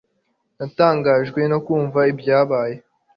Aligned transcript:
Natangajwe 0.57 1.41
no 1.51 1.59
kumva 1.65 1.99
ibyabaye 2.11 2.77